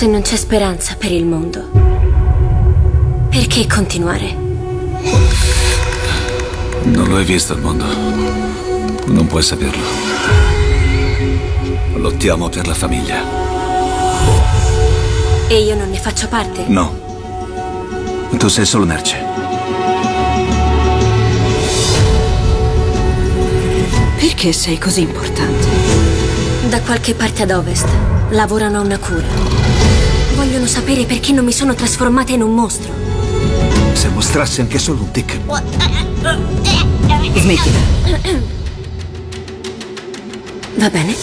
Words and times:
Se 0.00 0.06
non 0.06 0.22
c'è 0.22 0.36
speranza 0.36 0.94
per 0.96 1.12
il 1.12 1.26
mondo, 1.26 1.60
perché 3.28 3.66
continuare? 3.66 4.34
Non 6.84 7.06
lo 7.06 7.16
hai 7.16 7.24
visto 7.26 7.52
il 7.52 7.60
mondo. 7.60 7.84
Non 9.08 9.26
puoi 9.26 9.42
saperlo. 9.42 9.84
Lottiamo 11.96 12.48
per 12.48 12.66
la 12.66 12.72
famiglia. 12.72 13.22
E 15.48 15.60
io 15.60 15.76
non 15.76 15.90
ne 15.90 15.98
faccio 15.98 16.28
parte? 16.28 16.64
No. 16.66 16.98
Tu 18.38 18.48
sei 18.48 18.64
solo 18.64 18.86
merce. 18.86 19.22
Perché 24.16 24.54
sei 24.54 24.78
così 24.78 25.02
importante? 25.02 25.66
Da 26.70 26.80
qualche 26.80 27.12
parte 27.12 27.42
ad 27.42 27.50
ovest 27.50 27.88
lavorano 28.30 28.78
a 28.78 28.80
una 28.80 28.98
cura. 28.98 29.79
Vogliono 30.34 30.66
sapere 30.66 31.04
perché 31.04 31.32
non 31.32 31.44
mi 31.44 31.52
sono 31.52 31.74
trasformata 31.74 32.32
in 32.32 32.42
un 32.42 32.54
mostro. 32.54 32.92
Se 33.92 34.08
mostrassi 34.08 34.60
anche 34.60 34.78
solo 34.78 35.02
un 35.02 35.10
tic. 35.10 35.38
Smettila. 37.34 37.78
Va 40.76 40.90
bene? 40.90 41.14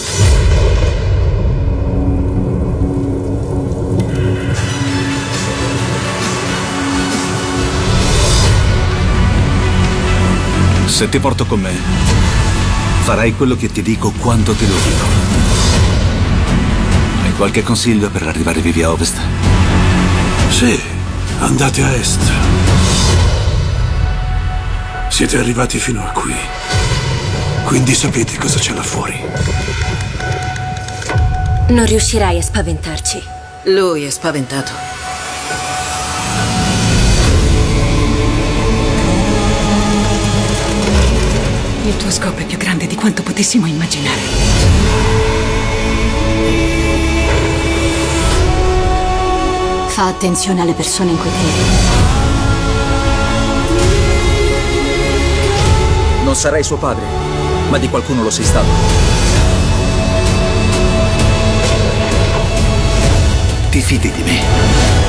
Se 10.86 11.08
ti 11.08 11.20
porto 11.20 11.46
con 11.46 11.60
me, 11.60 11.72
farai 13.02 13.34
quello 13.36 13.56
che 13.56 13.70
ti 13.70 13.82
dico 13.82 14.12
quando 14.18 14.52
te 14.52 14.66
lo 14.66 14.74
dico. 14.74 15.27
Qualche 17.38 17.62
consiglio 17.62 18.10
per 18.10 18.24
arrivare 18.24 18.60
vivi 18.60 18.82
a 18.82 18.90
ovest? 18.90 19.16
Sì, 20.48 20.76
andate 21.38 21.84
a 21.84 21.94
est. 21.94 22.20
Siete 25.08 25.38
arrivati 25.38 25.78
fino 25.78 26.04
a 26.04 26.10
qui. 26.10 26.34
Quindi 27.64 27.94
sapete 27.94 28.36
cosa 28.38 28.58
c'è 28.58 28.74
là 28.74 28.82
fuori. 28.82 29.22
Non 31.68 31.86
riuscirai 31.86 32.38
a 32.38 32.42
spaventarci. 32.42 33.22
Lui 33.66 34.02
è 34.02 34.10
spaventato. 34.10 34.72
Il 41.84 41.96
tuo 41.98 42.10
scopo 42.10 42.40
è 42.40 42.46
più 42.46 42.58
grande 42.58 42.88
di 42.88 42.96
quanto 42.96 43.22
potessimo 43.22 43.66
immaginare. 43.66 45.37
Fa 49.98 50.06
attenzione 50.06 50.60
alle 50.60 50.74
persone 50.74 51.10
in 51.10 51.18
cui 51.18 51.28
credi. 51.28 51.60
Non 56.22 56.36
sarai 56.36 56.62
suo 56.62 56.76
padre, 56.76 57.04
ma 57.68 57.78
di 57.78 57.88
qualcuno 57.88 58.22
lo 58.22 58.30
sei 58.30 58.44
stato. 58.44 58.68
Ti 63.70 63.80
fidi 63.80 64.12
di 64.12 64.22
me? 64.22 65.07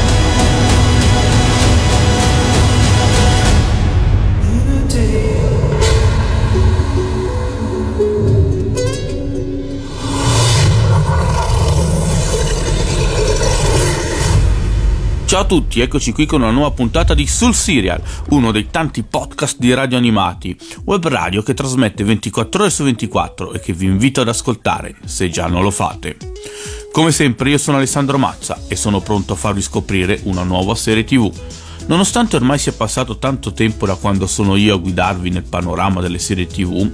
Ciao 15.29 15.41
a 15.41 15.45
tutti, 15.45 15.79
eccoci 15.79 16.11
qui 16.11 16.25
con 16.25 16.41
una 16.41 16.49
nuova 16.49 16.71
puntata 16.71 17.13
di 17.13 17.27
Sul 17.27 17.53
Serial, 17.53 18.01
uno 18.29 18.51
dei 18.51 18.69
tanti 18.71 19.03
podcast 19.03 19.59
di 19.59 19.71
radio 19.75 19.95
animati, 19.95 20.57
web 20.85 21.07
radio 21.07 21.43
che 21.43 21.53
trasmette 21.53 22.03
24 22.03 22.63
ore 22.63 22.71
su 22.71 22.83
24 22.83 23.53
e 23.53 23.59
che 23.59 23.73
vi 23.73 23.85
invito 23.85 24.21
ad 24.21 24.27
ascoltare, 24.27 24.95
se 25.05 25.29
già 25.29 25.45
non 25.45 25.61
lo 25.61 25.69
fate. 25.69 26.17
Come 26.91 27.11
sempre 27.11 27.51
io 27.51 27.59
sono 27.59 27.77
Alessandro 27.77 28.17
Mazza 28.17 28.59
e 28.67 28.75
sono 28.75 29.01
pronto 29.01 29.33
a 29.33 29.35
farvi 29.35 29.61
scoprire 29.61 30.19
una 30.23 30.41
nuova 30.41 30.73
serie 30.73 31.03
tv. 31.03 31.31
Nonostante 31.85 32.35
ormai 32.35 32.57
sia 32.57 32.73
passato 32.73 33.19
tanto 33.19 33.53
tempo 33.53 33.85
da 33.85 33.93
quando 33.93 34.25
sono 34.25 34.55
io 34.55 34.73
a 34.73 34.79
guidarvi 34.79 35.29
nel 35.29 35.43
panorama 35.43 36.01
delle 36.01 36.17
serie 36.17 36.47
tv, 36.47 36.89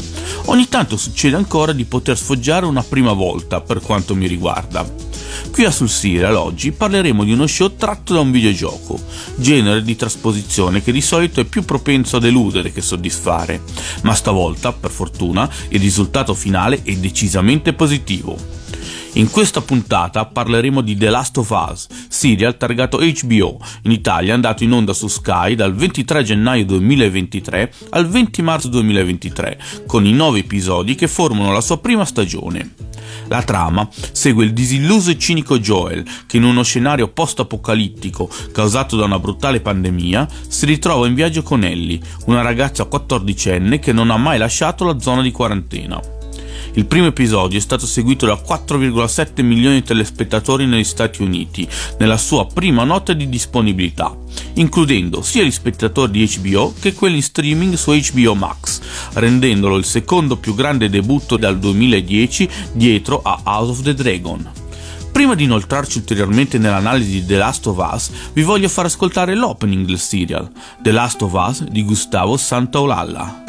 ogni 0.48 0.68
tanto 0.68 0.98
succede 0.98 1.38
ancora 1.38 1.72
di 1.72 1.86
poter 1.86 2.18
sfoggiare 2.18 2.66
una 2.66 2.84
prima 2.84 3.14
volta 3.14 3.62
per 3.62 3.80
quanto 3.80 4.14
mi 4.14 4.28
riguarda. 4.28 5.15
Qui 5.52 5.64
a 5.64 5.72
Sul 5.72 5.90
Serial 5.90 6.36
oggi 6.36 6.72
parleremo 6.72 7.24
di 7.24 7.32
uno 7.32 7.48
show 7.48 7.76
tratto 7.76 8.14
da 8.14 8.20
un 8.20 8.32
videogioco, 8.32 9.00
genere 9.36 9.84
di 9.84 9.96
trasposizione 9.96 10.84
che 10.84 10.92
di 10.92 11.02
solito 11.02 11.40
è 11.40 11.46
più 11.46 11.64
propenso 11.64 12.18
a 12.18 12.20
deludere 12.20 12.72
che 12.72 12.82
soddisfare, 12.82 13.62
ma 14.04 14.14
stavolta, 14.14 14.74
per 14.74 14.92
fortuna, 14.92 15.50
il 15.70 15.80
risultato 15.80 16.34
finale 16.34 16.82
è 16.84 16.94
decisamente 16.96 17.74
positivo. 17.74 18.38
In 19.18 19.30
questa 19.30 19.62
puntata 19.62 20.26
parleremo 20.26 20.82
di 20.82 20.98
The 20.98 21.10
Last 21.10 21.38
of 21.38 21.50
Us, 21.50 21.88
serial 22.10 22.58
targato 22.58 22.98
HBO, 22.98 23.58
in 23.84 23.92
Italia 23.92 24.34
andato 24.34 24.66
in 24.66 24.74
onda 24.74 24.92
su 24.92 25.08
Sky 25.08 25.56
dal 25.56 25.74
23 25.74 26.22
gennaio 26.22 26.66
2023 26.66 27.72
al 27.92 28.10
20 28.10 28.42
marzo 28.42 28.68
2023, 28.68 29.60
con 29.88 30.06
i 30.06 30.12
nove 30.12 30.40
episodi 30.40 30.96
che 30.96 31.08
formano 31.08 31.54
la 31.54 31.62
sua 31.62 31.78
prima 31.78 32.04
stagione. 32.04 32.74
La 33.28 33.42
trama 33.42 33.88
segue 34.12 34.44
il 34.44 34.52
disilluso 34.52 35.12
e 35.12 35.18
cinico 35.18 35.60
Joel, 35.60 36.04
che 36.28 36.36
in 36.36 36.44
uno 36.44 36.64
scenario 36.64 37.08
post-apocalittico 37.08 38.30
causato 38.52 38.98
da 38.98 39.06
una 39.06 39.20
brutale 39.20 39.62
pandemia, 39.62 40.28
si 40.50 40.66
ritrova 40.66 41.08
in 41.08 41.14
viaggio 41.14 41.42
con 41.42 41.64
Ellie, 41.64 42.02
una 42.26 42.42
ragazza 42.42 42.84
quattordicenne 42.84 43.80
che 43.80 43.94
non 43.94 44.12
ha 44.12 44.18
mai 44.18 44.38
lasciato 44.38 44.84
la 44.84 45.00
zona 45.00 45.22
di 45.22 45.32
quarantena. 45.32 46.15
Il 46.76 46.88
primo 46.88 47.08
episodio 47.08 47.58
è 47.58 47.62
stato 47.62 47.86
seguito 47.86 48.26
da 48.26 48.34
4,7 48.34 49.42
milioni 49.44 49.76
di 49.76 49.84
telespettatori 49.84 50.66
negli 50.66 50.84
Stati 50.84 51.22
Uniti 51.22 51.66
nella 52.00 52.18
sua 52.18 52.48
prima 52.48 52.84
notte 52.84 53.16
di 53.16 53.30
disponibilità, 53.30 54.14
includendo 54.56 55.22
sia 55.22 55.44
gli 55.44 55.52
spettatori 55.52 56.12
di 56.12 56.38
HBO 56.38 56.74
che 56.78 56.94
quelli 56.94 57.16
in 57.16 57.24
streaming 57.24 57.76
su 57.76 57.92
HBO 57.94 58.36
Max, 58.36 58.82
rendendolo 59.14 59.78
il 59.78 59.86
secondo 59.86 60.36
più 60.36 60.54
grande 60.54 60.90
debutto 60.90 61.38
dal 61.38 61.58
2010 61.58 62.50
dietro 62.74 63.22
a 63.24 63.40
House 63.46 63.72
of 63.72 63.82
the 63.82 63.94
Dragon. 63.94 64.52
Prima 65.14 65.34
di 65.34 65.46
inoltrarci 65.46 66.00
ulteriormente 66.00 66.58
nell'analisi 66.58 67.22
di 67.22 67.26
The 67.26 67.38
Last 67.38 67.68
of 67.68 67.78
Us, 67.78 68.10
vi 68.34 68.42
voglio 68.42 68.68
far 68.68 68.84
ascoltare 68.84 69.34
l'opening 69.34 69.86
del 69.86 69.98
serial, 69.98 70.52
The 70.82 70.92
Last 70.92 71.22
of 71.22 71.32
Us 71.32 71.64
di 71.64 71.86
Gustavo 71.86 72.36
Santaolalla. 72.36 73.45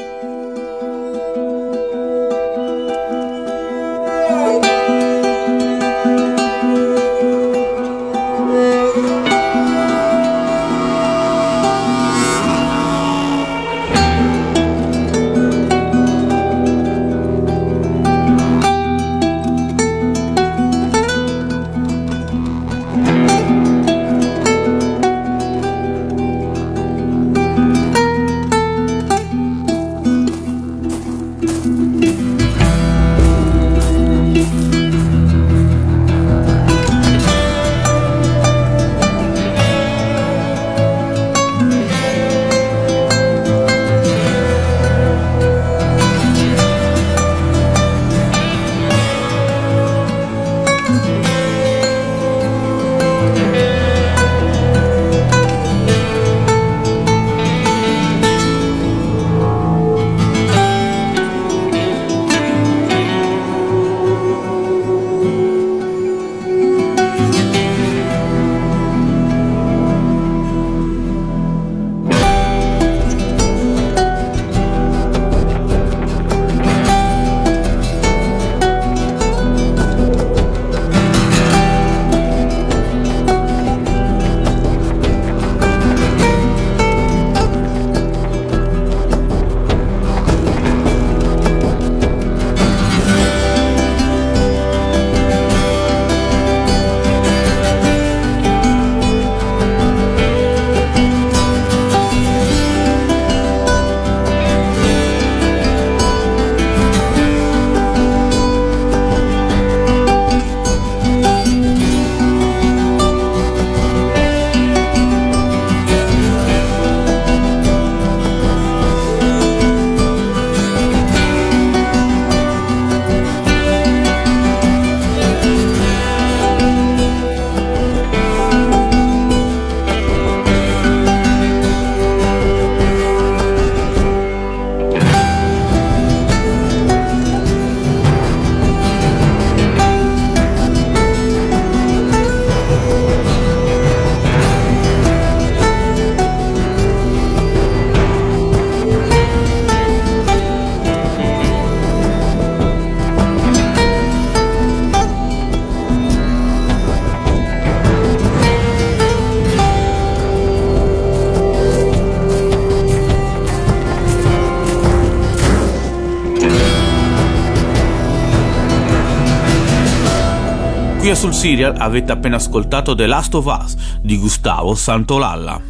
Sul 171.26 171.34
serial 171.34 171.74
avete 171.76 172.12
appena 172.12 172.36
ascoltato 172.36 172.94
The 172.94 173.06
Last 173.06 173.34
of 173.34 173.46
Us 173.46 173.74
di 174.00 174.16
Gustavo 174.16 174.76
Santolalla. 174.76 175.60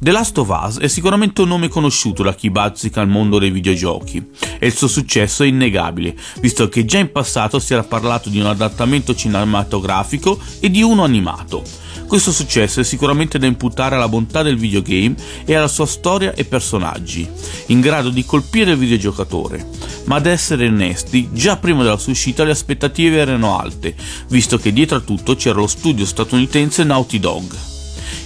The 0.00 0.10
Last 0.10 0.36
of 0.38 0.48
Us 0.48 0.78
è 0.78 0.88
sicuramente 0.88 1.42
un 1.42 1.48
nome 1.48 1.68
conosciuto 1.68 2.24
da 2.24 2.34
chi 2.34 2.50
bazzica 2.50 3.02
il 3.02 3.08
mondo 3.08 3.38
dei 3.38 3.50
videogiochi 3.50 4.28
e 4.58 4.66
il 4.66 4.74
suo 4.74 4.88
successo 4.88 5.42
è 5.42 5.46
innegabile, 5.46 6.14
visto 6.40 6.68
che 6.68 6.84
già 6.84 6.98
in 6.98 7.12
passato 7.12 7.58
si 7.58 7.72
era 7.72 7.82
parlato 7.82 8.28
di 8.28 8.40
un 8.40 8.46
adattamento 8.46 9.14
cinematografico 9.14 10.38
e 10.60 10.70
di 10.70 10.82
uno 10.82 11.04
animato. 11.04 11.62
Questo 12.06 12.30
successo 12.30 12.80
è 12.80 12.84
sicuramente 12.84 13.36
da 13.36 13.46
imputare 13.46 13.96
alla 13.96 14.08
bontà 14.08 14.42
del 14.42 14.56
videogame 14.56 15.16
e 15.44 15.54
alla 15.54 15.66
sua 15.66 15.86
storia 15.86 16.34
e 16.34 16.44
personaggi, 16.44 17.28
in 17.66 17.80
grado 17.80 18.10
di 18.10 18.24
colpire 18.24 18.72
il 18.72 18.78
videogiocatore. 18.78 19.66
Ma 20.04 20.16
ad 20.16 20.26
essere 20.26 20.68
onesti, 20.68 21.30
già 21.32 21.56
prima 21.56 21.82
della 21.82 21.98
sua 21.98 22.12
uscita 22.12 22.44
le 22.44 22.52
aspettative 22.52 23.18
erano 23.18 23.58
alte, 23.58 23.96
visto 24.28 24.56
che 24.56 24.72
dietro 24.72 24.98
a 24.98 25.00
tutto 25.00 25.34
c'era 25.34 25.58
lo 25.58 25.66
studio 25.66 26.06
statunitense 26.06 26.84
Naughty 26.84 27.18
Dog. 27.18 27.75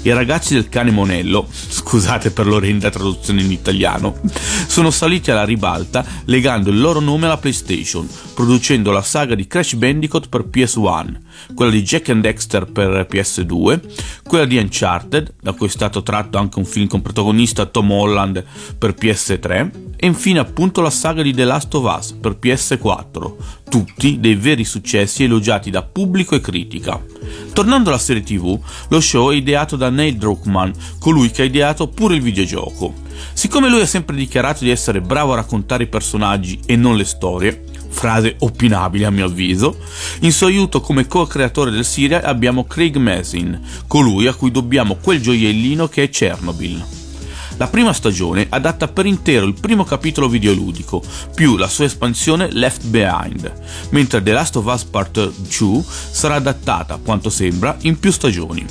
I 0.03 0.13
ragazzi 0.13 0.55
del 0.55 0.71
cane 0.71 0.91
Monello, 0.91 1.47
scusate 1.51 2.31
per 2.31 2.47
l'orrenda 2.47 2.89
traduzione 2.89 3.43
in 3.43 3.53
italiano, 3.53 4.19
sono 4.67 4.91
saliti 4.91 5.31
alla 5.31 5.45
ribalta 5.45 6.03
legando 6.25 6.71
il 6.71 6.81
loro 6.81 7.01
nome 7.01 7.27
alla 7.27 7.37
PlayStation, 7.37 8.09
producendo 8.35 8.93
la 8.93 9.03
saga 9.03 9.35
di 9.35 9.47
Crash 9.47 9.75
Bandicoot 9.75 10.31
per 10.31 10.47
PS1, 10.51 11.17
quella 11.55 11.71
di 11.71 11.83
Jack 11.83 12.09
and 12.11 12.23
Dexter 12.23 12.65
per 12.71 13.07
PS2, 13.11 13.81
quella 14.23 14.45
di 14.45 14.57
Uncharted, 14.57 15.35
da 15.41 15.53
cui 15.53 15.67
è 15.67 15.71
stato 15.71 16.03
tratto 16.03 16.39
anche 16.39 16.59
un 16.59 16.65
film 16.65 16.87
con 16.87 17.03
protagonista 17.03 17.67
Tom 17.67 17.91
Holland 17.91 18.45
per 18.79 18.95
PS3, 18.95 19.71
e 19.97 20.07
infine 20.07 20.39
appunto 20.39 20.81
la 20.81 20.91
saga 20.91 21.23
di 21.23 21.35
The 21.35 21.45
Last 21.45 21.75
of 21.75 21.97
Us 21.97 22.13
per 22.13 22.39
PS4, 22.41 23.35
tutti 23.69 24.19
dei 24.19 24.35
veri 24.35 24.65
successi 24.65 25.25
elogiati 25.25 25.71
da 25.71 25.83
pubblico 25.83 26.35
e 26.35 26.41
critica. 26.41 26.99
Tornando 27.53 27.91
alla 27.91 27.99
serie 27.99 28.23
TV, 28.23 28.59
lo 28.89 29.01
show 29.01 29.31
è 29.31 29.35
ideato 29.35 29.77
da 29.77 29.91
Neil 29.91 30.17
Druckmann, 30.17 30.71
colui 30.99 31.31
che 31.31 31.43
ha 31.43 31.45
ideato 31.45 31.89
pure 31.89 32.15
il 32.15 32.23
videogioco. 32.23 32.95
Siccome 33.35 33.69
lui 33.69 33.83
ha 33.83 33.87
sempre 33.87 34.17
dichiarato 34.17 34.65
di 34.65 34.71
essere 34.71 35.03
bravo 35.03 35.33
a 35.33 35.37
raccontare 35.37 35.83
i 35.83 35.89
personaggi 35.89 36.59
e 36.65 36.77
non 36.77 36.97
le 36.97 37.05
storie, 37.05 37.65
frase 37.91 38.37
opinabile 38.39 39.05
a 39.05 39.11
mio 39.11 39.27
avviso, 39.27 39.77
in 40.21 40.33
suo 40.33 40.47
aiuto 40.47 40.81
come 40.81 41.07
co-creatore 41.07 41.71
del 41.71 41.85
serial 41.85 42.25
abbiamo 42.25 42.65
Craig 42.65 42.97
Mazin, 42.97 43.61
colui 43.87 44.27
a 44.27 44.35
cui 44.35 44.51
dobbiamo 44.51 44.97
quel 44.97 45.21
gioiellino 45.21 45.89
che 45.89 46.05
è 46.05 46.09
Chernobyl. 46.09 46.99
La 47.61 47.69
prima 47.69 47.93
stagione 47.93 48.47
adatta 48.49 48.89
per 48.89 49.05
intero 49.05 49.45
il 49.45 49.53
primo 49.53 49.85
capitolo 49.85 50.31
videoludico, 50.31 51.03
più 51.35 51.59
la 51.59 51.69
sua 51.69 51.85
espansione 51.85 52.51
Left 52.53 52.87
Behind, 52.87 53.53
mentre 53.91 54.23
The 54.23 54.33
Last 54.33 54.57
of 54.57 54.65
Us 54.65 54.85
Part 54.85 55.31
2 55.31 55.85
sarà 55.85 56.37
adattata, 56.37 56.99
quanto 57.05 57.29
sembra, 57.29 57.77
in 57.83 57.99
più 57.99 58.13
stagioni. 58.13 58.65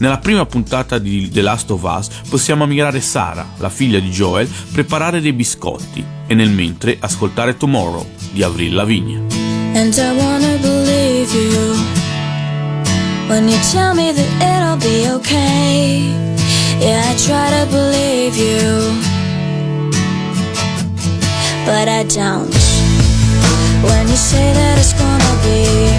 Nella 0.00 0.16
prima 0.16 0.46
puntata 0.46 0.98
di 0.98 1.28
The 1.28 1.42
Last 1.42 1.70
of 1.70 1.82
Us 1.82 2.08
possiamo 2.30 2.64
ammirare 2.64 3.02
Sara, 3.02 3.46
la 3.58 3.68
figlia 3.68 3.98
di 3.98 4.08
Joel, 4.08 4.48
preparare 4.72 5.20
dei 5.20 5.34
biscotti 5.34 6.02
e 6.26 6.34
nel 6.34 6.48
mentre 6.48 6.96
ascoltare 6.98 7.58
Tomorrow 7.58 8.06
di 8.30 8.42
Avril 8.42 8.74
Lavigne. 8.74 9.26
And 9.74 9.94
I 9.94 10.16
wanna 10.16 10.56
believe 10.56 11.30
you 11.34 11.76
when 13.28 13.46
you 13.46 13.58
tell 13.70 13.94
me 13.94 14.10
that 14.10 14.26
it'll 14.40 14.78
be 14.78 15.10
okay. 15.10 16.10
Yeah, 16.80 17.02
I 17.06 17.14
try 17.16 17.50
to 17.50 17.66
believe 17.66 18.38
you, 18.38 18.96
but 21.66 21.88
I 21.88 22.04
don't. 22.04 22.48
When 23.82 24.08
you 24.08 24.16
say 24.16 24.50
that 24.54 24.78
it's 24.78 24.94
gonna 24.94 25.36
be, 25.42 25.92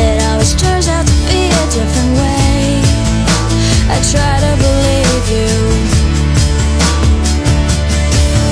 it 0.00 0.22
always 0.30 0.54
turns 0.54 0.86
out 0.86 1.04
to 1.04 1.12
be 1.26 1.48
a 1.50 1.66
different 1.72 2.18
way. 2.18 2.37
I 3.90 3.96
try 4.12 4.34
to 4.44 4.52
believe 4.64 5.26
you, 5.36 5.52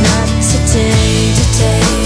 not 0.07 0.28
today, 0.50 1.35
today, 1.38 2.06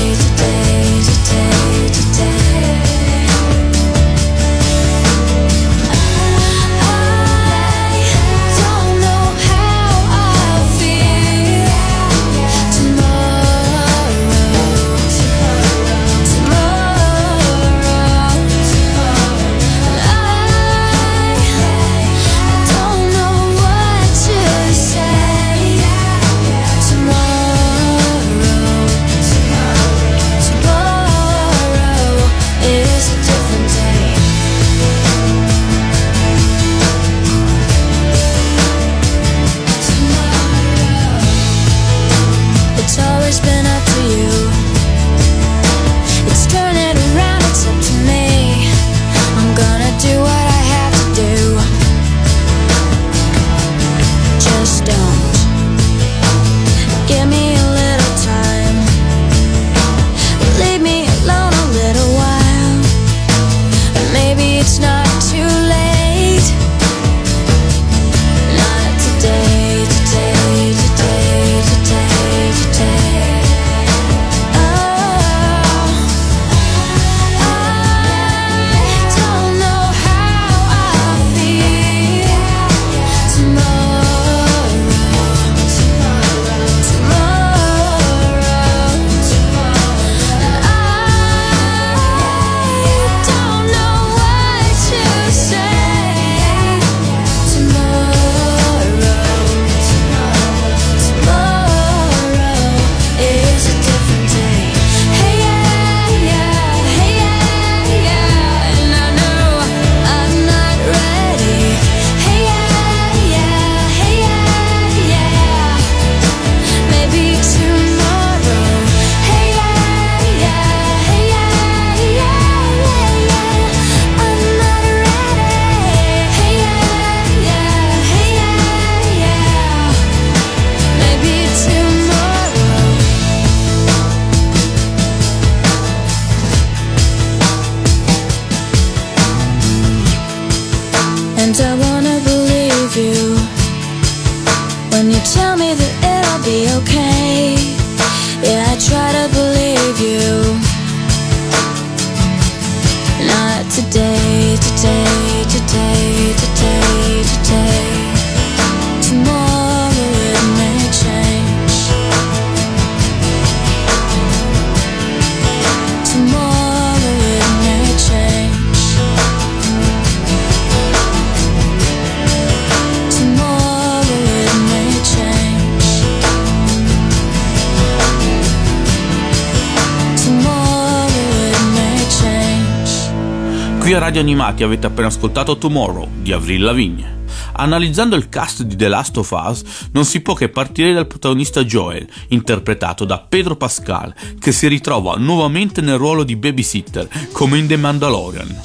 Radio 184.10 184.24
Animati 184.26 184.64
avete 184.64 184.88
appena 184.88 185.06
ascoltato 185.06 185.56
Tomorrow 185.56 186.08
di 186.20 186.32
Avril 186.32 186.64
Lavigne. 186.64 187.18
Analizzando 187.52 188.16
il 188.16 188.28
cast 188.28 188.64
di 188.64 188.74
The 188.74 188.88
Last 188.88 189.16
of 189.18 189.30
Us, 189.30 189.62
non 189.92 190.04
si 190.04 190.20
può 190.20 190.34
che 190.34 190.48
partire 190.48 190.92
dal 190.92 191.06
protagonista 191.06 191.62
Joel, 191.62 192.08
interpretato 192.30 193.04
da 193.04 193.20
Pedro 193.20 193.54
Pascal, 193.54 194.12
che 194.40 194.50
si 194.50 194.66
ritrova 194.66 195.14
nuovamente 195.14 195.80
nel 195.80 195.96
ruolo 195.96 196.24
di 196.24 196.34
babysitter, 196.34 197.08
come 197.30 197.58
in 197.58 197.68
The 197.68 197.76
Mandalorian. 197.76 198.60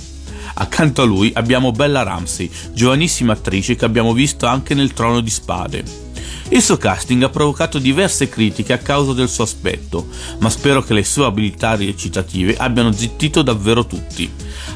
Accanto 0.56 1.04
a 1.04 1.06
lui 1.06 1.32
abbiamo 1.36 1.72
Bella 1.72 2.02
Ramsey, 2.02 2.50
giovanissima 2.74 3.34
attrice 3.34 3.76
che 3.76 3.86
abbiamo 3.86 4.14
visto 4.14 4.48
anche 4.48 4.74
nel 4.74 4.94
Trono 4.94 5.20
di 5.20 5.30
Spade. 5.30 6.05
Il 6.50 6.62
suo 6.62 6.78
casting 6.78 7.24
ha 7.24 7.30
provocato 7.30 7.80
diverse 7.80 8.30
critiche 8.30 8.74
a 8.74 8.78
causa 8.78 9.14
del 9.14 9.28
suo 9.28 9.44
aspetto, 9.44 10.08
ma 10.40 10.50
spero 10.52 10.84
che 10.84 10.94
le 10.94 11.04
sue 11.04 11.26
abilità 11.26 11.76
recitative 11.76 12.56
abbiano 12.56 12.92
zittito 12.92 13.42
davvero 13.42 13.88
tutti. 13.88 14.32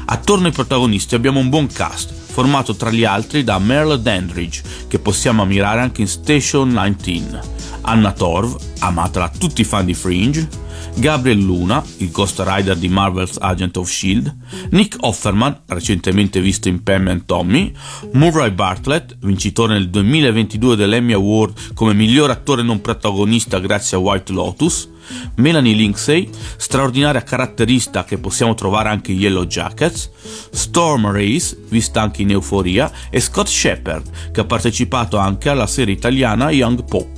Attorno 0.06 0.48
ai 0.48 0.52
protagonisti 0.52 1.14
abbiamo 1.14 1.38
un 1.38 1.48
buon 1.48 1.68
cast, 1.68 2.12
formato 2.30 2.76
tra 2.76 2.90
gli 2.90 3.04
altri 3.04 3.44
da 3.44 3.58
Merle 3.58 4.00
Dandridge, 4.00 4.62
che 4.88 4.98
possiamo 4.98 5.42
ammirare 5.42 5.80
anche 5.80 6.00
in 6.00 6.08
Station 6.08 6.68
19, 6.68 7.40
Anna 7.82 8.12
Torv, 8.12 8.56
amata 8.78 9.20
da 9.20 9.32
tutti 9.36 9.62
i 9.62 9.64
fan 9.64 9.84
di 9.84 9.94
Fringe, 9.94 10.48
Gabriel 10.94 11.38
Luna, 11.38 11.82
il 11.98 12.10
Ghost 12.10 12.42
Rider 12.44 12.76
di 12.76 12.88
Marvel's 12.88 13.36
Agent 13.40 13.76
of 13.76 13.88
Shield, 13.88 14.34
Nick 14.70 14.96
Offerman, 15.00 15.62
recentemente 15.66 16.40
visto 16.40 16.68
in 16.68 16.82
Pam 16.82 17.08
and 17.08 17.24
Tommy, 17.24 17.72
Murray 18.12 18.50
Bartlett, 18.50 19.16
vincitore 19.20 19.74
nel 19.74 19.88
2022 19.88 20.76
dell'Emmy 20.76 21.12
Award 21.12 21.74
come 21.74 21.94
miglior 21.94 22.30
attore 22.30 22.62
non 22.62 22.80
protagonista 22.80 23.58
grazie 23.58 23.96
a 23.96 24.00
White 24.00 24.32
Lotus, 24.32 24.88
Melanie 25.36 25.74
Linksay, 25.74 26.28
straordinaria 26.56 27.22
caratterista 27.22 28.04
che 28.04 28.18
possiamo 28.18 28.54
trovare 28.54 28.88
anche 28.88 29.12
in 29.12 29.18
Yellow 29.18 29.44
Jackets, 29.44 30.10
Storm 30.50 31.10
Race, 31.10 31.56
vista 31.68 32.00
anche 32.02 32.22
in 32.22 32.30
Euforia, 32.30 32.90
e 33.10 33.20
Scott 33.20 33.48
Shepard, 33.48 34.30
che 34.32 34.40
ha 34.40 34.44
partecipato 34.44 35.16
anche 35.16 35.48
alla 35.48 35.66
serie 35.66 35.94
italiana 35.94 36.50
Young 36.50 36.84
Pop. 36.84 37.08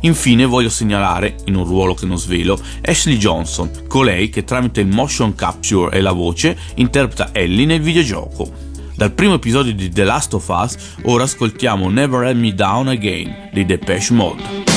Infine 0.00 0.44
voglio 0.44 0.68
segnalare, 0.68 1.36
in 1.46 1.54
un 1.54 1.64
ruolo 1.64 1.94
che 1.94 2.04
non 2.04 2.18
svelo, 2.18 2.60
Ashley 2.82 3.16
Johnson, 3.16 3.70
colei 3.88 4.28
che 4.28 4.44
tramite 4.44 4.80
il 4.80 4.88
motion 4.88 5.34
capture 5.34 5.96
e 5.96 6.00
la 6.02 6.12
voce 6.12 6.56
interpreta 6.74 7.30
Ellie 7.32 7.64
nel 7.64 7.80
videogioco. 7.80 8.72
Dal 8.96 9.12
primo 9.12 9.34
episodio 9.34 9.74
di 9.74 9.88
The 9.88 10.04
Last 10.04 10.34
of 10.34 10.46
Us, 10.48 10.76
ora 11.04 11.24
ascoltiamo 11.24 11.88
Never 11.88 12.20
Let 12.20 12.36
Me 12.36 12.54
Down 12.54 12.88
Again 12.88 13.48
di 13.52 13.64
Depeche 13.64 14.12
Mode. 14.12 14.73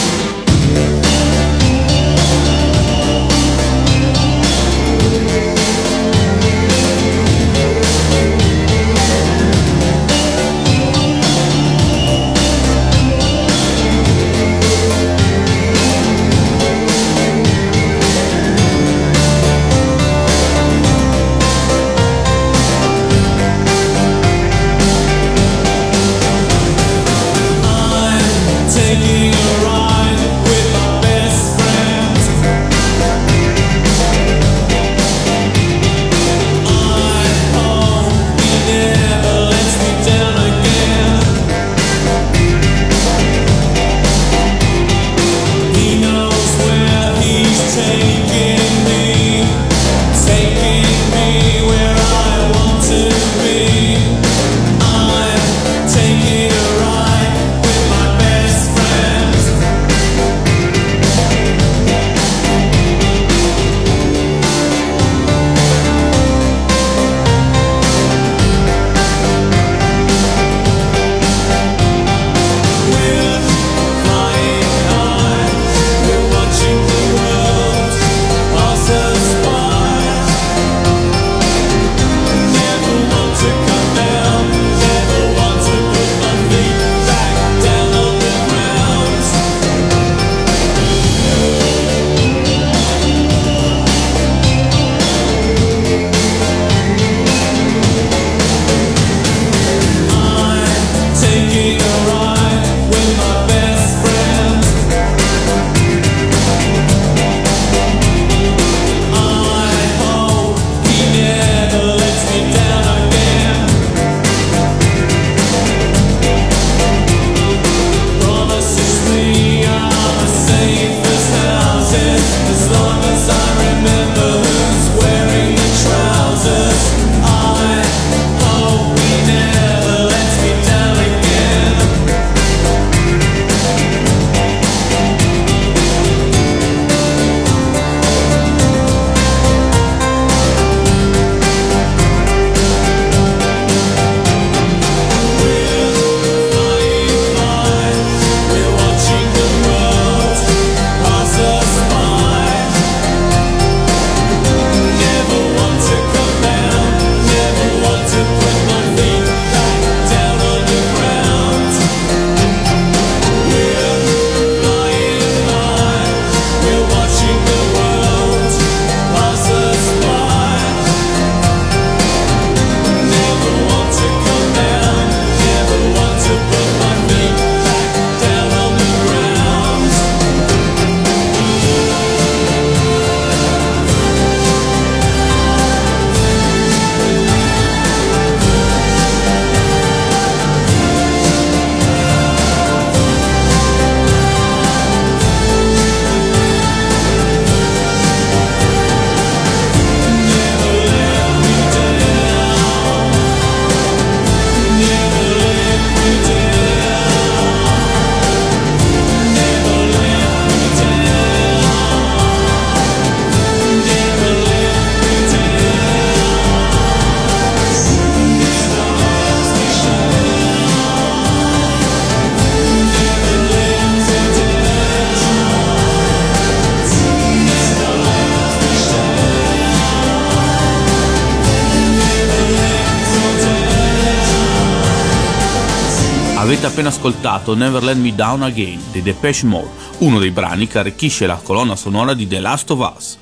Appena 236.78 236.94
ascoltato 236.94 237.56
Never 237.56 237.82
Let 237.82 237.98
Me 237.98 238.14
Down 238.14 238.44
Again 238.44 238.80
dei 238.92 239.02
Depeche 239.02 239.48
Mode, 239.48 239.70
uno 240.00 240.20
dei 240.20 240.30
brani 240.30 240.68
che 240.68 240.78
arricchisce 240.78 241.26
la 241.26 241.40
colonna 241.42 241.76
sonora 241.76 242.14
di 242.14 242.28
The 242.28 242.40
Last 242.40 242.70
of 242.70 242.94
Us. 242.96 243.18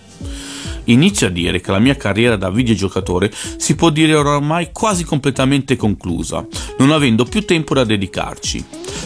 Inizio 0.85 1.27
a 1.27 1.29
dire 1.29 1.61
che 1.61 1.71
la 1.71 1.79
mia 1.79 1.95
carriera 1.95 2.35
da 2.35 2.49
videogiocatore 2.49 3.31
si 3.55 3.75
può 3.75 3.91
dire 3.91 4.13
ormai 4.13 4.71
quasi 4.73 5.05
completamente 5.05 5.77
conclusa, 5.77 6.45
non 6.79 6.91
avendo 6.91 7.23
più 7.23 7.45
tempo 7.45 7.73
da 7.73 7.85
dedicarci. 7.85 8.61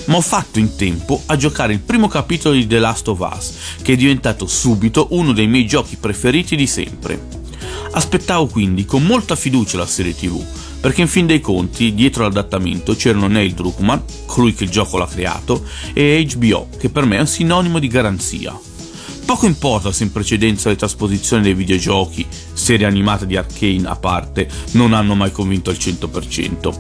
Ma 0.05 0.15
ho 0.15 0.21
fatto 0.21 0.57
in 0.57 0.75
tempo 0.75 1.21
a 1.27 1.38
giocare 1.38 1.73
il 1.73 1.81
primo 1.81 2.07
capitolo 2.07 2.55
di 2.55 2.65
The 2.65 2.79
Last 2.79 3.07
of 3.09 3.19
Us, 3.19 3.53
che 3.83 3.93
è 3.93 3.95
diventato 3.95 4.47
subito 4.47 5.09
uno 5.12 5.31
dei 5.31 5.45
miei 5.45 5.67
giochi 5.67 5.95
preferiti 5.95 6.55
di 6.55 6.65
sempre. 6.65 7.38
Aspettavo 7.91 8.47
quindi 8.47 8.85
con 8.85 9.03
molta 9.03 9.35
fiducia 9.35 9.77
la 9.77 9.85
serie 9.85 10.15
TV, 10.15 10.43
perché 10.79 11.01
in 11.01 11.07
fin 11.07 11.25
dei 11.25 11.41
conti 11.41 11.93
dietro 11.93 12.23
l'adattamento 12.23 12.95
c'erano 12.95 13.27
Neil 13.27 13.53
Druckmann, 13.53 13.99
colui 14.25 14.53
che 14.53 14.63
il 14.63 14.69
gioco 14.69 14.97
l'ha 14.97 15.07
creato, 15.07 15.63
e 15.93 16.25
HBO, 16.33 16.69
che 16.77 16.89
per 16.89 17.05
me 17.05 17.17
è 17.17 17.21
un 17.21 17.27
sinonimo 17.27 17.79
di 17.79 17.87
garanzia. 17.87 18.57
Poco 19.25 19.45
importa 19.45 19.91
se 19.91 20.03
in 20.03 20.11
precedenza 20.11 20.69
le 20.69 20.75
trasposizioni 20.75 21.43
dei 21.43 21.53
videogiochi, 21.53 22.25
serie 22.69 22.86
animate 22.86 23.25
di 23.25 23.36
Arcane 23.36 23.88
a 23.88 23.95
parte, 23.95 24.47
non 24.73 24.93
hanno 24.93 25.15
mai 25.15 25.32
convinto 25.32 25.71
al 25.71 25.77
100%. 25.77 26.75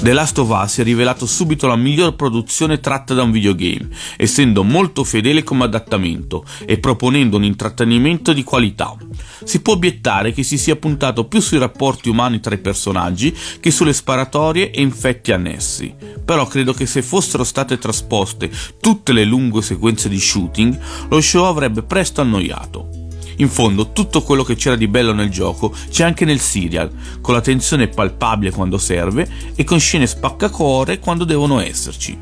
The 0.00 0.12
Last 0.14 0.38
of 0.38 0.48
Us 0.48 0.72
si 0.72 0.80
è 0.80 0.84
rivelato 0.84 1.26
subito 1.26 1.66
la 1.66 1.76
miglior 1.76 2.16
produzione 2.16 2.80
tratta 2.80 3.12
da 3.12 3.22
un 3.22 3.32
videogame, 3.32 3.90
essendo 4.16 4.64
molto 4.64 5.04
fedele 5.04 5.42
come 5.42 5.64
adattamento 5.64 6.42
e 6.64 6.78
proponendo 6.78 7.36
un 7.36 7.44
intrattenimento 7.44 8.32
di 8.32 8.42
qualità. 8.44 8.96
Si 9.44 9.60
può 9.60 9.74
obiettare 9.74 10.32
che 10.32 10.42
si 10.42 10.56
sia 10.56 10.76
puntato 10.76 11.26
più 11.26 11.40
sui 11.40 11.58
rapporti 11.58 12.08
umani 12.08 12.40
tra 12.40 12.54
i 12.54 12.58
personaggi 12.58 13.36
che 13.60 13.70
sulle 13.70 13.92
sparatorie 13.92 14.70
e 14.70 14.80
infetti 14.80 15.32
annessi, 15.32 15.94
però 16.24 16.46
credo 16.46 16.72
che 16.72 16.86
se 16.86 17.02
fossero 17.02 17.44
state 17.44 17.76
trasposte 17.76 18.50
tutte 18.80 19.12
le 19.12 19.24
lunghe 19.24 19.60
sequenze 19.60 20.08
di 20.08 20.18
shooting, 20.18 20.78
lo 21.10 21.20
show 21.20 21.44
avrebbe 21.44 21.82
presto 21.82 22.22
annoiato. 22.22 23.04
In 23.38 23.48
fondo 23.50 23.92
tutto 23.92 24.22
quello 24.22 24.42
che 24.44 24.54
c'era 24.54 24.76
di 24.76 24.88
bello 24.88 25.12
nel 25.12 25.30
gioco 25.30 25.74
c'è 25.90 26.04
anche 26.04 26.24
nel 26.24 26.40
serial, 26.40 26.90
con 27.20 27.34
la 27.34 27.42
tensione 27.42 27.88
palpabile 27.88 28.50
quando 28.50 28.78
serve 28.78 29.28
e 29.54 29.64
con 29.64 29.78
scene 29.78 30.06
spaccacore 30.06 30.98
quando 30.98 31.24
devono 31.24 31.60
esserci. 31.60 32.18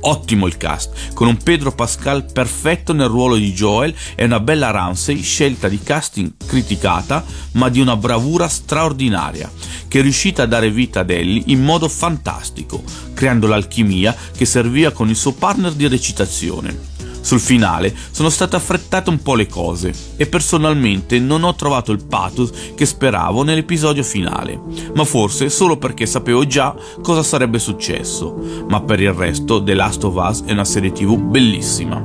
Ottimo 0.00 0.46
il 0.46 0.56
cast, 0.56 1.12
con 1.14 1.28
un 1.28 1.36
Pedro 1.36 1.72
Pascal 1.72 2.30
perfetto 2.32 2.92
nel 2.92 3.08
ruolo 3.08 3.36
di 3.36 3.52
Joel 3.52 3.94
e 4.14 4.24
una 4.24 4.40
bella 4.40 4.70
Ramsey 4.70 5.22
scelta 5.22 5.68
di 5.68 5.80
casting 5.80 6.32
criticata 6.44 7.24
ma 7.52 7.68
di 7.68 7.80
una 7.80 7.96
bravura 7.96 8.48
straordinaria, 8.48 9.50
che 9.86 10.00
è 10.00 10.02
riuscita 10.02 10.42
a 10.42 10.46
dare 10.46 10.70
vita 10.70 11.00
ad 11.00 11.10
Ellie 11.10 11.42
in 11.46 11.62
modo 11.62 11.88
fantastico, 11.88 12.82
creando 13.14 13.46
l'alchimia 13.46 14.16
che 14.36 14.44
serviva 14.44 14.90
con 14.90 15.08
il 15.08 15.16
suo 15.16 15.32
partner 15.32 15.72
di 15.72 15.86
recitazione. 15.86 16.95
Sul 17.26 17.40
finale 17.40 17.92
sono 18.12 18.28
state 18.28 18.54
affrettate 18.54 19.10
un 19.10 19.20
po' 19.20 19.34
le 19.34 19.48
cose 19.48 19.92
e 20.16 20.28
personalmente 20.28 21.18
non 21.18 21.42
ho 21.42 21.56
trovato 21.56 21.90
il 21.90 22.06
pathos 22.06 22.52
che 22.76 22.86
speravo 22.86 23.42
nell'episodio 23.42 24.04
finale, 24.04 24.60
ma 24.94 25.04
forse 25.04 25.50
solo 25.50 25.76
perché 25.76 26.06
sapevo 26.06 26.46
già 26.46 26.72
cosa 27.02 27.24
sarebbe 27.24 27.58
successo. 27.58 28.64
Ma 28.68 28.80
per 28.80 29.00
il 29.00 29.12
resto 29.12 29.60
The 29.60 29.74
Last 29.74 30.04
of 30.04 30.14
Us 30.14 30.44
è 30.44 30.52
una 30.52 30.64
serie 30.64 30.92
tv 30.92 31.16
bellissima. 31.16 32.00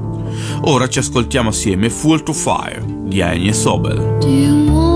Ora 0.62 0.90
ci 0.90 0.98
ascoltiamo 0.98 1.50
assieme 1.50 1.92
Full 1.92 2.24
to 2.24 2.34
Fire 2.34 2.84
di 3.04 3.22
Anya 3.22 3.54
Sobel. 3.54 4.91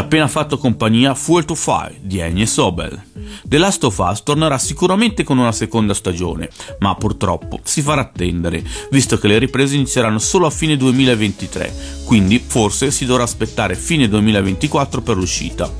Appena 0.00 0.28
fatto 0.28 0.56
compagnia 0.56 1.14
Fuel 1.14 1.44
to 1.44 1.54
Fire 1.54 1.98
di 2.00 2.18
Enya 2.18 2.46
Sobel. 2.46 3.02
The 3.44 3.58
Last 3.58 3.84
of 3.84 3.98
Us 3.98 4.22
tornerà 4.22 4.56
sicuramente 4.58 5.24
con 5.24 5.38
una 5.38 5.52
seconda 5.52 5.94
stagione, 5.94 6.48
ma 6.78 6.94
purtroppo 6.94 7.60
si 7.62 7.82
farà 7.82 8.00
attendere, 8.00 8.64
visto 8.90 9.18
che 9.18 9.28
le 9.28 9.38
riprese 9.38 9.76
inizieranno 9.76 10.18
solo 10.18 10.46
a 10.46 10.50
fine 10.50 10.76
2023, 10.76 12.02
quindi 12.06 12.42
forse 12.44 12.90
si 12.90 13.04
dovrà 13.04 13.24
aspettare 13.24 13.74
fine 13.74 14.08
2024 14.08 15.02
per 15.02 15.16
l'uscita. 15.16 15.70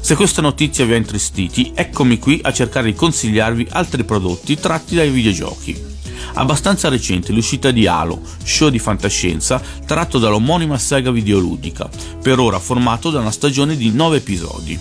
Se 0.00 0.14
questa 0.14 0.42
notizia 0.42 0.84
vi 0.84 0.94
ha 0.94 0.96
intristiti, 0.96 1.72
eccomi 1.74 2.18
qui 2.18 2.40
a 2.42 2.52
cercare 2.52 2.86
di 2.86 2.94
consigliarvi 2.94 3.68
altri 3.70 4.04
prodotti 4.04 4.58
tratti 4.58 4.96
dai 4.96 5.10
videogiochi 5.10 5.87
abbastanza 6.34 6.88
recente 6.88 7.32
l'uscita 7.32 7.70
di 7.70 7.86
Halo, 7.86 8.20
show 8.42 8.68
di 8.68 8.78
fantascienza 8.78 9.60
tratto 9.86 10.18
dall'omonima 10.18 10.78
saga 10.78 11.10
videoludica, 11.10 11.88
per 12.22 12.38
ora 12.38 12.58
formato 12.58 13.10
da 13.10 13.20
una 13.20 13.30
stagione 13.30 13.76
di 13.76 13.90
9 13.90 14.16
episodi. 14.16 14.78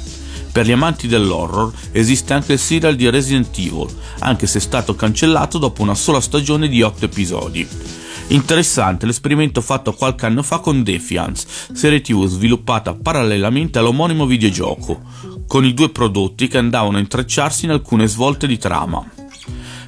Per 0.51 0.65
gli 0.65 0.71
amanti 0.71 1.07
dell'horror 1.07 1.71
esiste 1.91 2.33
anche 2.33 2.53
il 2.53 2.59
serial 2.59 2.95
di 2.95 3.09
Resident 3.09 3.55
Evil, 3.57 3.93
anche 4.19 4.47
se 4.47 4.57
è 4.57 4.61
stato 4.61 4.95
cancellato 4.95 5.59
dopo 5.59 5.83
una 5.83 5.93
sola 5.93 6.19
stagione 6.19 6.67
di 6.67 6.81
8 6.81 7.05
episodi. 7.05 7.67
Interessante 8.29 9.05
l'esperimento 9.05 9.61
fatto 9.61 9.93
qualche 9.93 10.25
anno 10.25 10.43
fa 10.43 10.59
con 10.59 10.83
Defiance, 10.83 11.47
serie 11.73 12.01
tv 12.01 12.25
sviluppata 12.25 12.93
parallelamente 12.93 13.79
all'omonimo 13.79 14.25
videogioco, 14.25 15.01
con 15.45 15.63
i 15.63 15.73
due 15.73 15.89
prodotti 15.89 16.47
che 16.47 16.57
andavano 16.57 16.97
a 16.97 17.01
intrecciarsi 17.01 17.65
in 17.65 17.71
alcune 17.71 18.07
svolte 18.07 18.47
di 18.47 18.57
trama. 18.57 19.16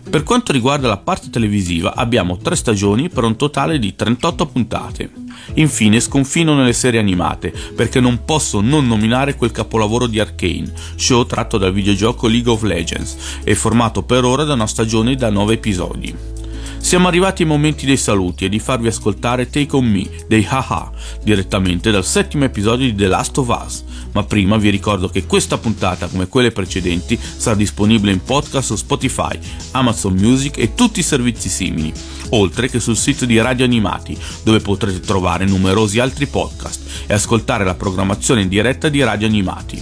Per 0.10 0.24
quanto 0.24 0.52
riguarda 0.52 0.88
la 0.88 0.98
parte 0.98 1.30
televisiva 1.30 1.94
abbiamo 1.94 2.38
tre 2.38 2.56
stagioni 2.56 3.10
per 3.10 3.24
un 3.24 3.36
totale 3.36 3.78
di 3.78 3.94
38 3.94 4.48
puntate. 4.48 5.12
Infine 5.56 6.00
sconfino 6.00 6.56
nelle 6.56 6.74
serie 6.74 7.00
animate, 7.00 7.54
perché 7.76 8.00
non 8.00 8.26
posso 8.26 8.60
non 8.60 8.88
nominare 8.88 9.36
quel 9.36 9.52
capolavoro 9.52 10.08
di 10.08 10.20
Arkane, 10.20 10.74
show 10.96 11.28
tratto 11.28 11.60
dal 11.60 11.74
videogioco 11.74 12.28
League 12.28 12.52
of 12.52 12.64
Legends 12.64 13.18
e 13.44 13.54
formato 13.54 14.02
per 14.02 14.24
ora 14.24 14.44
da 14.46 14.54
una 14.54 14.66
stagione 14.66 15.16
da 15.16 15.30
9 15.30 15.54
episodi. 15.54 16.39
Siamo 16.80 17.08
arrivati 17.08 17.44
ai 17.44 17.48
momenti 17.48 17.86
dei 17.86 17.98
saluti 17.98 18.46
e 18.46 18.50
di 18.50 18.58
farvi 18.58 18.88
ascoltare 18.88 19.50
Take 19.50 19.76
On 19.76 19.86
Me 19.86 20.10
dei 20.28 20.44
Haha 20.44 20.90
direttamente 21.22 21.92
dal 21.92 22.06
settimo 22.06 22.46
episodio 22.46 22.88
di 22.88 22.96
The 22.96 23.08
Last 23.08 23.38
of 23.38 23.48
Us. 23.48 23.84
Ma 24.14 24.24
prima 24.24 24.58
vi 24.58 24.70
ricordo 24.70 25.08
che 25.08 25.28
questa 25.28 25.60
puntata, 25.60 26.08
come 26.08 26.28
quelle 26.28 26.52
precedenti, 26.52 27.20
sarà 27.20 27.56
disponibile 27.56 28.12
in 28.12 28.24
podcast 28.24 28.68
su 28.68 28.76
Spotify, 28.76 29.38
Amazon 29.72 30.14
Music 30.14 30.58
e 30.58 30.74
tutti 30.74 31.02
i 31.02 31.04
servizi 31.04 31.48
simili, 31.48 31.94
oltre 32.30 32.70
che 32.70 32.80
sul 32.80 32.98
sito 32.98 33.26
di 33.26 33.40
Radio 33.40 33.66
Animati, 33.66 34.18
dove 34.42 34.60
potrete 34.60 35.00
trovare 35.00 35.46
numerosi 35.46 36.00
altri 36.00 36.26
podcast 36.26 36.82
e 37.06 37.14
ascoltare 37.14 37.64
la 37.64 37.76
programmazione 37.76 38.42
in 38.42 38.48
diretta 38.48 38.90
di 38.90 39.04
Radio 39.04 39.28
Animati. 39.28 39.80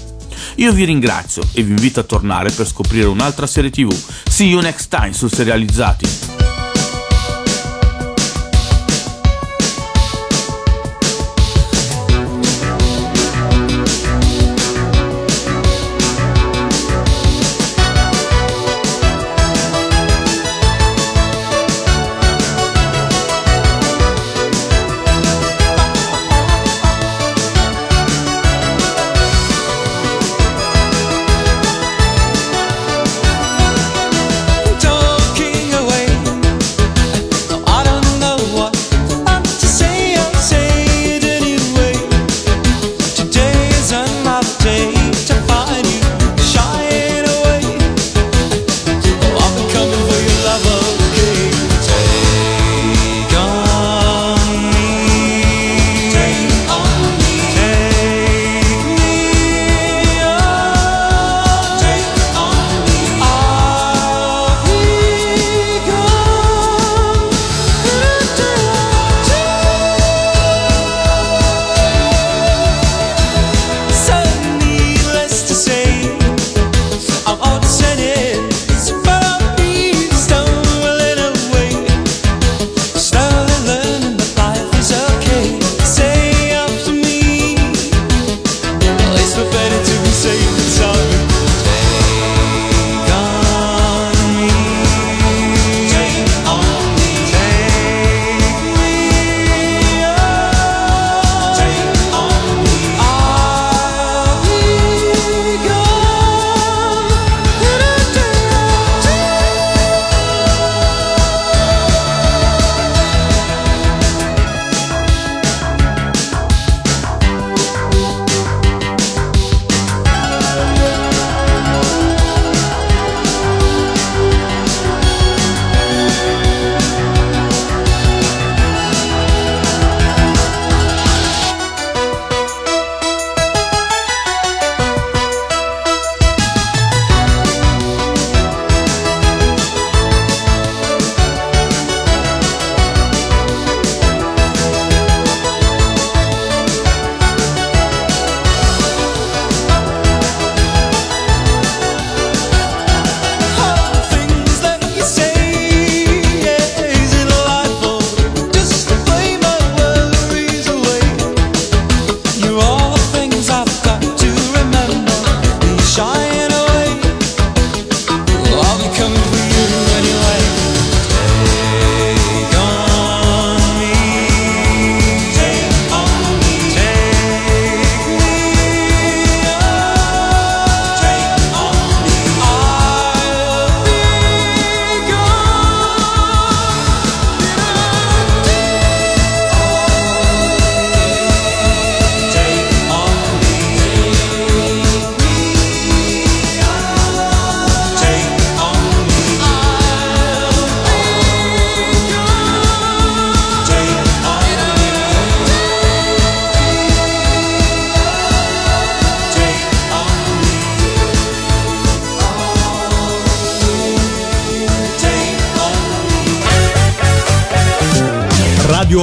Io 0.56 0.74
vi 0.74 0.84
ringrazio 0.84 1.44
e 1.54 1.64
vi 1.64 1.70
invito 1.70 2.02
a 2.02 2.04
tornare 2.04 2.52
per 2.52 2.68
scoprire 2.68 3.06
un'altra 3.06 3.48
serie 3.48 3.70
tv. 3.70 3.92
See 4.28 4.48
you 4.48 4.60
next 4.60 4.90
time 4.90 5.14
su 5.14 5.28
Serializzati! 5.28 6.37